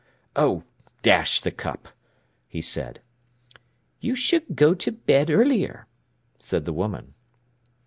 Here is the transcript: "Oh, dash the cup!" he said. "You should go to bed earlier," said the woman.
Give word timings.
"Oh, 0.35 0.63
dash 1.03 1.41
the 1.41 1.51
cup!" 1.51 1.87
he 2.47 2.59
said. 2.59 3.01
"You 3.99 4.15
should 4.15 4.55
go 4.55 4.73
to 4.73 4.91
bed 4.91 5.29
earlier," 5.29 5.85
said 6.39 6.65
the 6.65 6.73
woman. 6.73 7.13